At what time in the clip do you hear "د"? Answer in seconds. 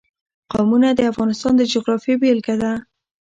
0.93-0.99, 1.57-1.61